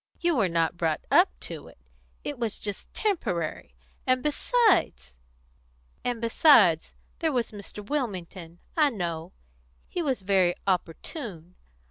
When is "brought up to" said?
0.77-1.67